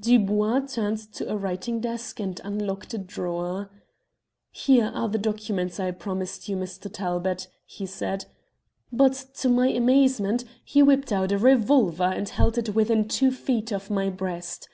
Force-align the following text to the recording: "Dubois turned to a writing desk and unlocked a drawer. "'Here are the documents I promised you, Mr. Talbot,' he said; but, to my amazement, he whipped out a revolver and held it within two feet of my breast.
"Dubois 0.00 0.66
turned 0.66 0.98
to 1.12 1.30
a 1.30 1.36
writing 1.36 1.78
desk 1.80 2.18
and 2.18 2.40
unlocked 2.42 2.92
a 2.92 2.98
drawer. 2.98 3.70
"'Here 4.50 4.90
are 4.92 5.08
the 5.08 5.16
documents 5.16 5.78
I 5.78 5.92
promised 5.92 6.48
you, 6.48 6.56
Mr. 6.56 6.92
Talbot,' 6.92 7.46
he 7.64 7.86
said; 7.86 8.24
but, 8.90 9.12
to 9.34 9.48
my 9.48 9.68
amazement, 9.68 10.44
he 10.64 10.82
whipped 10.82 11.12
out 11.12 11.30
a 11.30 11.38
revolver 11.38 12.02
and 12.02 12.28
held 12.28 12.58
it 12.58 12.74
within 12.74 13.06
two 13.06 13.30
feet 13.30 13.72
of 13.72 13.88
my 13.88 14.10
breast. 14.10 14.68